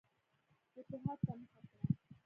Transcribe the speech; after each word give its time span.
فتوحاتو 0.73 1.23
ته 1.27 1.33
مخه 1.41 1.61
کړه. 1.71 1.81